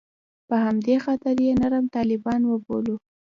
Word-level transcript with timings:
په 0.47 0.55
همدې 0.65 0.95
خاطر 1.05 1.35
یې 1.45 1.51
نرم 1.61 1.85
طالبان 1.95 2.41
وبولو. 2.45 2.95